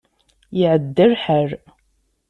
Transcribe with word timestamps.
Iɛedda 0.61 1.05
lḥal. 1.11 1.49